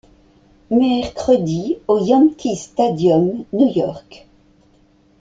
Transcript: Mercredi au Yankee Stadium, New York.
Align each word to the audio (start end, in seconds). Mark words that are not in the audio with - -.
Mercredi 0.71 1.77
au 1.87 2.03
Yankee 2.03 2.55
Stadium, 2.55 3.45
New 3.53 3.67
York. 3.71 4.25